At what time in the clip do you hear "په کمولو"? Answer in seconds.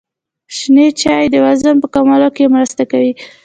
1.81-2.29